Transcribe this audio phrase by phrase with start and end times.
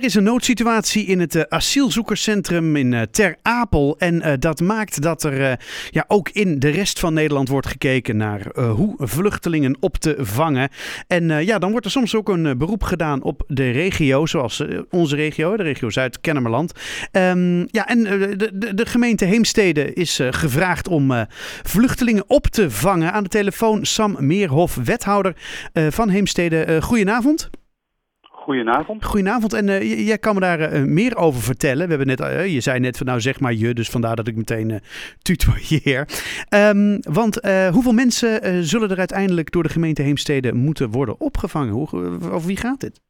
[0.00, 3.98] Er is een noodsituatie in het uh, asielzoekerscentrum in uh, Ter Apel.
[3.98, 8.16] En uh, dat maakt dat er ja, ook in de rest van Nederland wordt gekeken
[8.16, 10.68] naar hoe vluchtelingen op te vangen.
[11.06, 15.16] En ja, dan wordt er soms ook een beroep gedaan op de regio, zoals onze
[15.16, 16.72] regio, de regio Zuid-Kennemerland.
[17.12, 21.26] Um, ja, en de, de, de, gemeente Heemstede is gevraagd om
[21.62, 23.12] vluchtelingen op te vangen.
[23.12, 25.36] Aan de telefoon Sam Meerhof, wethouder
[25.72, 26.82] van Heemstede.
[26.82, 27.50] goedenavond.
[28.40, 29.04] Goedenavond.
[29.04, 29.52] Goedenavond.
[29.52, 31.88] En uh, jij kan me daar uh, meer over vertellen.
[31.88, 34.28] We hebben net, uh, je zei net van nou zeg maar je, dus vandaar dat
[34.28, 34.80] ik meteen
[35.22, 36.08] tutoieer.
[36.54, 37.34] Um, want
[37.72, 41.72] hoeveel mensen zullen er uiteindelijk door de gemeente Heemstede moeten worden opgevangen?
[41.72, 41.88] Hoe,
[42.32, 43.00] over wie gaat dit?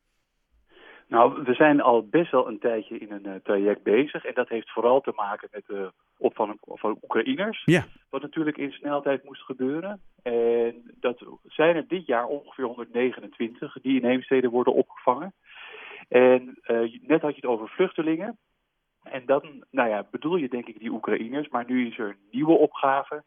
[1.08, 4.24] Nou, we zijn al best wel een tijdje in een traject bezig.
[4.24, 7.62] En dat heeft vooral te maken met de opvang van Oekraïners.
[7.64, 7.86] Ja.
[8.10, 10.00] Wat natuurlijk in snelheid moest gebeuren.
[10.22, 15.34] En dat zijn er dit jaar ongeveer 129 die in Heemstede worden opgevangen.
[16.08, 18.38] En uh, net had je het over vluchtelingen.
[19.02, 21.48] En dan nou ja, bedoel je denk ik die Oekraïners.
[21.48, 23.24] Maar nu is er een nieuwe opgave.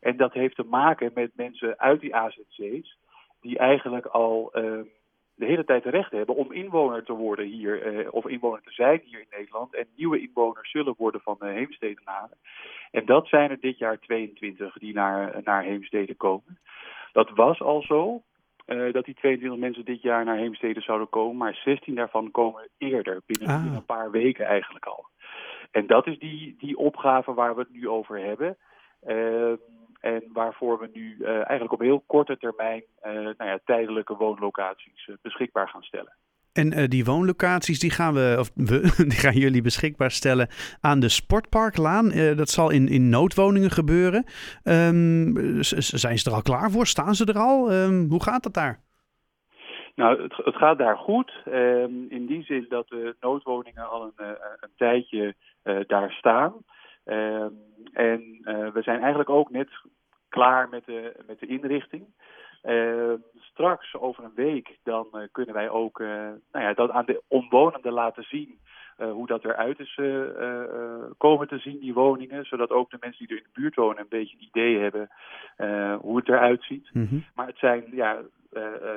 [0.00, 2.98] En dat heeft te maken met mensen uit die AZC's.
[3.40, 4.80] Die eigenlijk al uh,
[5.36, 9.00] de hele tijd recht hebben om inwoner te worden hier, eh, of inwoner te zijn
[9.04, 9.74] hier in Nederland.
[9.74, 12.36] En nieuwe inwoners zullen worden van de Heemstedenaren.
[12.90, 16.58] En dat zijn er dit jaar 22 die naar, naar Heemstede komen.
[17.12, 18.22] Dat was al zo,
[18.66, 21.36] uh, dat die 22 mensen dit jaar naar Heemstede zouden komen.
[21.36, 23.62] Maar 16 daarvan komen eerder, binnen, ah.
[23.62, 25.06] binnen een paar weken eigenlijk al.
[25.70, 28.56] En dat is die, die opgave waar we het nu over hebben.
[29.06, 29.52] Uh,
[30.06, 35.06] en waarvoor we nu uh, eigenlijk op heel korte termijn uh, nou ja, tijdelijke woonlocaties
[35.06, 36.16] uh, beschikbaar gaan stellen.
[36.52, 38.80] En die woonlocaties die gaan, we, of we,
[39.12, 40.48] die gaan jullie beschikbaar stellen
[40.80, 42.08] aan de Sportparklaan.
[42.36, 44.24] dat zal in, in noodwoningen gebeuren.
[44.64, 46.86] Um, zijn ze er al klaar voor?
[46.86, 47.72] Staan ze er al?
[47.72, 48.80] Um, hoe gaat dat daar?
[49.94, 51.32] Nou, het, het gaat daar goed.
[51.46, 54.26] Um, in die zin dat de noodwoningen al een,
[54.60, 55.34] een tijdje
[55.86, 56.52] daar staan.
[57.06, 57.46] Uh,
[57.92, 59.68] en uh, we zijn eigenlijk ook net
[60.36, 62.04] klaar met de, met de inrichting.
[62.64, 67.22] Uh, straks, over een week, dan uh, kunnen wij ook nou ja, dat aan de
[67.28, 68.58] omwonenden laten zien
[68.96, 70.00] hoe dat eruit is
[71.18, 72.44] komen te zien, die woningen.
[72.44, 75.08] Zodat ook de mensen die er in de buurt wonen een beetje een idee hebben
[76.00, 76.90] hoe het eruit ziet.
[76.92, 77.24] Mm -hmm.
[77.34, 78.22] Maar het zijn ja,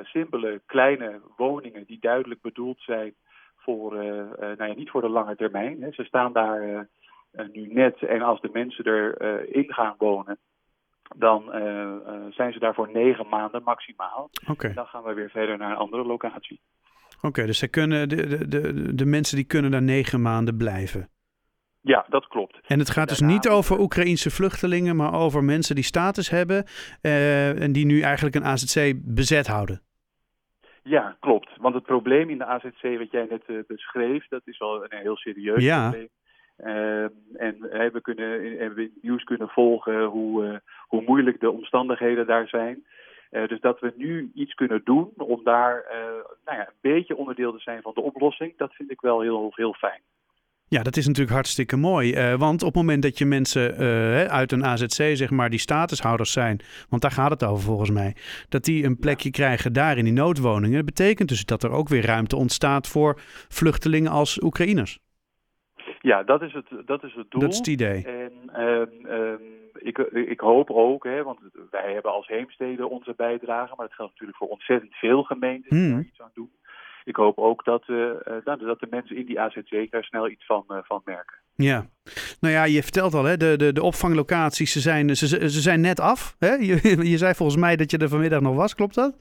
[0.02, 3.14] simpele, kleine woningen die duidelijk bedoeld zijn
[3.56, 5.82] voor, nou ja, niet voor de lange termijn.
[5.82, 5.92] Hè.
[5.92, 6.88] Ze staan daar
[7.52, 8.02] nu net.
[8.02, 10.38] En als de mensen erin uh, gaan wonen,
[11.16, 11.92] dan uh,
[12.30, 14.30] zijn ze daar voor negen maanden maximaal.
[14.46, 14.72] Okay.
[14.72, 16.60] Dan gaan we weer verder naar een andere locatie.
[17.16, 20.56] Oké, okay, dus zij kunnen, de, de, de, de mensen die kunnen daar negen maanden
[20.56, 21.08] blijven?
[21.80, 22.60] Ja, dat klopt.
[22.66, 26.64] En het gaat dus niet over Oekraïense vluchtelingen, maar over mensen die status hebben
[27.00, 29.82] en die nu eigenlijk een AZC bezet houden.
[30.82, 31.50] Ja, klopt.
[31.56, 35.16] Want het probleem in de AZC wat jij net beschreef, dat is wel een heel
[35.16, 35.88] serieus ja.
[35.88, 36.08] probleem.
[36.64, 37.02] Uh,
[37.36, 37.56] en
[37.92, 40.56] we kunnen hebben we nieuws kunnen volgen hoe, uh,
[40.88, 42.84] hoe moeilijk de omstandigheden daar zijn.
[43.30, 45.84] Uh, dus dat we nu iets kunnen doen om daar
[46.44, 49.52] nou ja, een beetje onderdeel te zijn van de oplossing, dat vind ik wel heel,
[49.54, 50.00] heel fijn.
[50.68, 52.36] Ja, dat is natuurlijk hartstikke mooi.
[52.36, 53.76] want op het moment dat je mensen
[54.28, 58.16] uit een AZC, zeg maar, die statushouders zijn, want daar gaat het over volgens mij,
[58.48, 59.34] dat die een plekje ja.
[59.34, 63.20] krijgen daar in die noodwoningen, dat betekent dus dat er ook weer ruimte ontstaat voor
[63.48, 64.98] vluchtelingen als Oekraïners.
[66.00, 67.40] Ja, dat is het, dat is het doel.
[67.40, 68.04] Dat is het idee.
[68.04, 69.40] En um, um,
[69.74, 71.38] ik, ik hoop ook, hè, want
[71.70, 75.80] wij hebben als Heemstede onze bijdrage, maar dat geldt natuurlijk voor ontzettend veel gemeenten die
[75.80, 75.90] hmm.
[75.90, 76.50] daar iets aan doen.
[77.04, 78.10] Ik hoop ook dat, uh,
[78.44, 81.36] dat de mensen in die AZC daar snel iets van, uh, van merken.
[81.54, 81.86] Ja,
[82.40, 85.80] nou ja, je vertelt al, hè, de, de, de opvanglocaties, ze zijn, ze, ze zijn
[85.80, 86.36] net af.
[86.38, 86.52] Hè?
[86.52, 89.16] Je, je zei volgens mij dat je er vanmiddag nog was, klopt dat?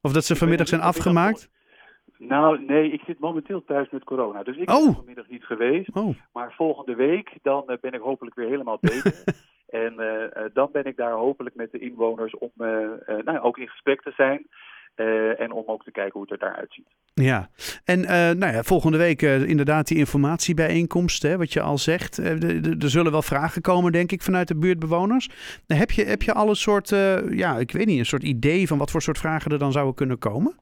[0.00, 1.50] Of dat ze vanmiddag zijn afgemaakt?
[2.28, 4.42] Nou, nee, ik zit momenteel thuis met corona.
[4.42, 4.94] Dus ik ben oh.
[4.94, 5.90] vanmiddag niet geweest.
[5.92, 6.16] Oh.
[6.32, 9.24] Maar volgende week, dan uh, ben ik hopelijk weer helemaal beter.
[9.82, 12.50] en uh, uh, dan ben ik daar hopelijk met de inwoners om
[13.24, 14.46] nou, ook in gesprek te zijn.
[15.38, 16.88] en om ook te kijken hoe het er daaruit ziet.
[17.14, 17.48] Ja,
[17.84, 18.00] en
[18.38, 22.18] nou ja, volgende week inderdaad die informatiebijeenkomst, hè, wat je al zegt.
[22.18, 25.30] er zullen wel vragen komen, denk ik, vanuit de buurtbewoners.
[25.66, 26.88] heb, je, heb je al een soort,
[27.30, 29.94] ja, ik weet niet, een soort idee van wat voor soort vragen er dan zouden
[29.94, 30.60] kunnen komen?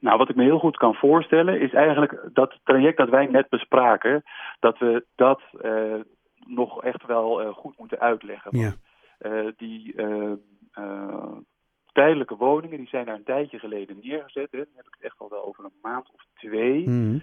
[0.00, 3.48] Nou, wat ik me heel goed kan voorstellen is eigenlijk dat traject dat wij net
[3.48, 4.22] bespraken,
[4.60, 5.94] dat we dat uh,
[6.46, 8.58] nog echt wel uh, goed moeten uitleggen.
[8.58, 8.72] Ja.
[9.20, 9.94] Uh, die
[11.92, 14.50] tijdelijke woningen, die zijn daar een tijdje geleden neergezet.
[14.50, 14.58] Hè.
[14.58, 16.88] Dan heb ik het echt al wel over een maand of twee.
[16.88, 17.22] Mm.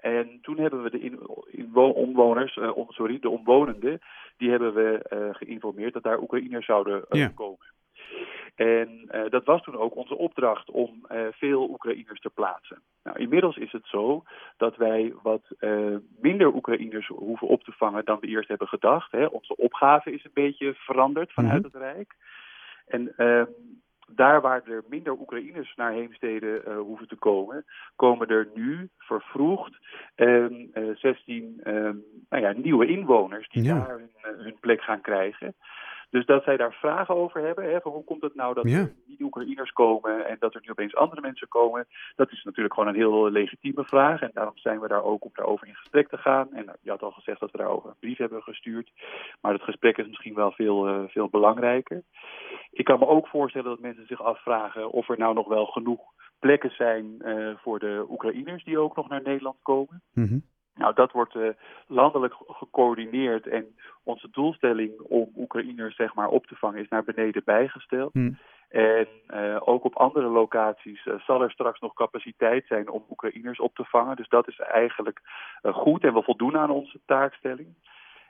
[0.00, 1.20] en toen hebben we de in,
[1.50, 4.00] in omwoners, om, sorry, de omwonenden,
[4.36, 5.00] die hebben we
[5.32, 7.28] geïnformeerd dat daar Oekraïners zouden ja.
[7.28, 7.66] komen.
[8.54, 12.82] En uh, dat was toen ook onze opdracht om uh, veel Oekraïners te plaatsen.
[13.02, 14.22] Nou, inmiddels is het zo
[14.56, 19.12] dat wij wat uh, minder Oekraïners hoeven op te vangen dan we eerst hebben gedacht.
[19.12, 19.26] Hè.
[19.26, 21.70] Onze opgave is een beetje veranderd vanuit -hmm.
[21.72, 22.14] het Rijk.
[22.86, 23.46] En ehm,
[24.08, 27.64] daar waar er minder Oekraïners naar Heemstede uh, hoeven te komen,
[27.96, 29.78] komen er nu vervroegd
[30.16, 31.60] uh, uh, 16
[32.30, 33.74] nou ja, nieuwe inwoners die ja.
[33.74, 35.54] daar hun, eh, hun, plek gaan krijgen.
[36.10, 38.78] Dus dat zij daar vragen over hebben, hè, van hoe komt het nou dat ja.
[38.78, 41.86] er niet Oekraïners komen en dat er nu opeens andere mensen komen,
[42.16, 44.20] dat is natuurlijk gewoon een heel legitieme vraag.
[44.20, 46.52] En daarom zijn we daar ook om daarover in gesprek te gaan.
[46.52, 48.90] En je had al gezegd dat we daarover een brief hebben gestuurd,
[49.40, 52.02] maar het gesprek is misschien wel veel, uh, veel belangrijker.
[52.70, 56.00] Ik kan me ook voorstellen dat mensen zich afvragen of er nou nog wel genoeg
[56.38, 60.02] plekken zijn uh, voor de Oekraïners die ook nog naar Nederland komen.
[60.12, 60.44] Mm -hmm.
[60.80, 61.48] Nou, dat wordt uh,
[61.86, 63.66] landelijk gecoördineerd en
[64.02, 68.14] onze doelstelling om Oekraïners zeg maar op te vangen is naar beneden bijgesteld.
[68.14, 68.38] Mm.
[68.68, 73.60] En uh, ook op andere locaties uh, zal er straks nog capaciteit zijn om Oekraïners
[73.60, 74.16] op te vangen.
[74.16, 75.20] Dus dat is eigenlijk
[75.62, 77.74] goed en we voldoen aan onze taakstelling.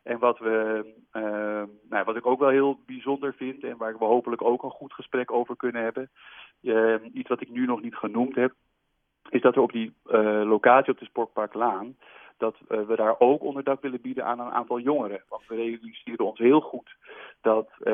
[0.02, 4.04] En wat, we, uh, nou, wat ik ook wel heel bijzonder vind en waar we
[4.04, 6.10] hopelijk ook een goed gesprek over kunnen hebben.
[6.62, 8.52] Uh, iets wat ik nu nog niet genoemd heb,
[9.28, 9.94] is dat er op die
[10.44, 11.96] locatie op de Sportparklaan
[12.40, 15.22] dat we daar ook onderdak willen bieden aan een aantal jongeren.
[15.28, 16.96] Want we realiseren ons heel goed
[17.40, 17.84] dat uh,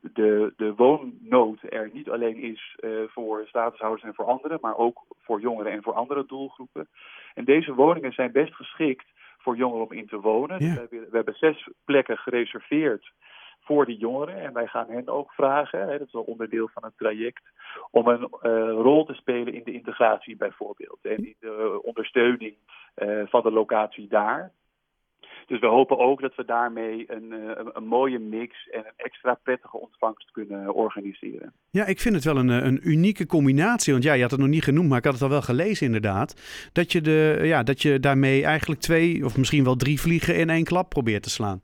[0.00, 5.04] de, de woonnood er niet alleen is uh, voor statushouders en voor anderen, maar ook
[5.20, 6.88] voor jongeren en voor andere doelgroepen.
[7.34, 9.06] En deze woningen zijn best geschikt
[9.38, 10.58] voor jongeren om in te wonen.
[10.58, 10.66] Ja.
[10.66, 13.12] Dus we, hebben, we hebben zes plekken gereserveerd
[13.72, 14.36] voor die jongeren.
[14.36, 17.42] En wij gaan hen ook vragen, hè, dat is wel onderdeel van het traject,
[17.90, 20.98] om een uh, rol te spelen in de integratie bijvoorbeeld.
[21.02, 22.54] En in de ondersteuning
[22.96, 24.52] uh, van de locatie daar.
[25.46, 29.38] Dus we hopen ook dat we daarmee een, een, een, mooie mix en een extra
[29.42, 31.52] prettige ontvangst kunnen organiseren.
[31.70, 33.92] Ja, ik vind het wel een, een unieke combinatie.
[33.92, 35.86] Want ja, je had het nog niet genoemd, maar ik had het al wel gelezen
[35.86, 36.30] inderdaad.
[36.72, 40.50] Dat je, de, ja, dat je daarmee eigenlijk twee of misschien wel drie vliegen in
[40.50, 41.62] één klap probeert te slaan.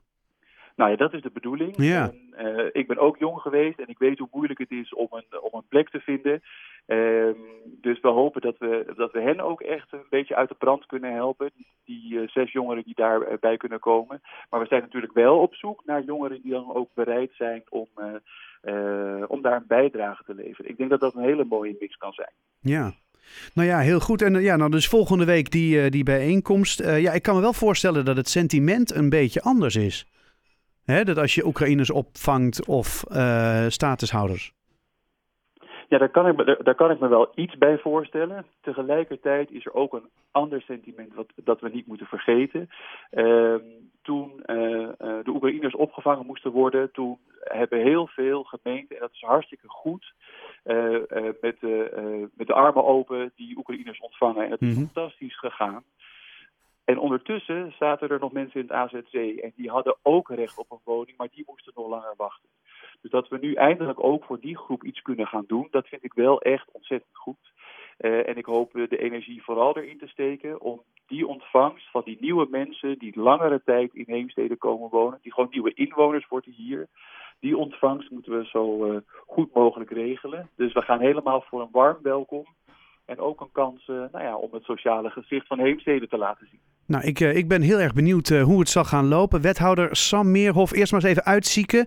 [0.79, 1.73] Nou ja, dat is de bedoeling.
[1.77, 2.11] Ja.
[2.35, 5.07] En, uh, ik ben ook jong geweest en ik weet hoe moeilijk het is om
[5.11, 6.41] een, om een plek te vinden.
[6.87, 7.35] Um,
[7.81, 10.85] dus we hopen dat we, dat we hen ook echt een beetje uit de brand
[10.85, 11.51] kunnen helpen.
[11.85, 14.21] Die uh, zes jongeren die daarbij kunnen komen.
[14.49, 17.87] Maar we zijn natuurlijk wel op zoek naar jongeren die dan ook bereid zijn om,
[19.27, 20.71] om daar een bijdrage te leveren.
[20.71, 22.31] Ik denk dat dat een hele mooie mix kan zijn.
[22.59, 22.93] Ja.
[23.53, 24.21] Nou ja, heel goed.
[24.21, 26.83] En ja, nou dus volgende week die, die bijeenkomst.
[26.83, 30.05] ja, ik kan me wel voorstellen dat het sentiment een beetje anders is.
[30.89, 34.53] Hè, dat als je Oekraïners opvangt of uh, statushouders.
[35.87, 38.45] Ja, daar kan, ik me, daar, kan ik me wel iets bij voorstellen.
[38.61, 42.69] Tegelijkertijd is er ook een ander sentiment wat, dat we niet moeten vergeten.
[43.11, 43.55] Uh,
[44.01, 44.45] toen uh,
[44.97, 50.13] de Oekraïners opgevangen moesten worden, toen hebben heel veel gemeenten, en dat is hartstikke goed,
[51.41, 51.61] met,
[52.35, 54.45] met de armen open die Oekraïners ontvangen.
[54.45, 54.85] En het is Mhm.
[54.85, 55.83] fantastisch gegaan.
[56.89, 60.71] En ondertussen zaten er nog mensen in het AZC en die hadden ook recht op
[60.71, 62.49] een woning, maar die moesten nog langer wachten.
[63.01, 66.03] Dus dat we nu eindelijk ook voor die groep iets kunnen gaan doen, dat vind
[66.03, 67.51] ik wel echt ontzettend goed.
[67.99, 72.17] Uh, en ik hoop de energie vooral erin te steken om die ontvangst van die
[72.19, 76.87] nieuwe mensen die langere tijd in Heemstede komen wonen, die gewoon nieuwe inwoners worden hier,
[77.39, 78.97] die ontvangst moeten we zo uh,
[79.27, 80.49] goed mogelijk regelen.
[80.55, 82.45] Dus we gaan helemaal voor een warm welkom
[83.05, 86.47] en ook een kans uh, nou ja, om het sociale gezicht van Heemstede te laten
[86.47, 86.78] zien.
[86.89, 89.41] Nou, ik, uh, ik ben heel erg benieuwd uh, hoe het zal gaan lopen.
[89.41, 91.85] Wethouder Sam Meerhof, eerst maar eens even uitzieken.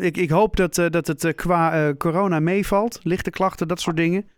[0.00, 3.00] ik, ik hoop dat, dat het qua corona meevalt.
[3.02, 4.28] Lichte klachten, dat soort dingen.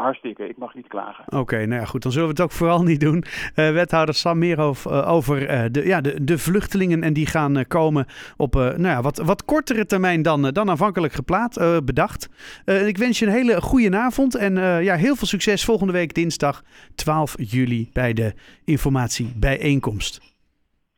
[0.00, 1.24] Hartstikke, ik mag niet klagen.
[1.26, 3.16] Oké, okay, nou ja, goed, dan zullen we het ook vooral niet doen.
[3.16, 7.66] Uh, wethouder Sam Meerhof uh, over uh, de, ja, de, de vluchtelingen en die gaan
[7.68, 8.06] komen
[8.36, 12.28] op nou ja, wat, wat kortere termijn dan, dan aanvankelijk geplaat, bedacht.
[12.64, 16.62] ik wens je een hele goede avond en ja, heel veel succes volgende week dinsdag
[16.94, 18.34] 12 juli bij de
[18.64, 20.20] informatiebijeenkomst.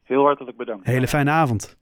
[0.03, 0.87] Heel hartelijk bedankt.
[0.87, 1.77] Hele fijne avond.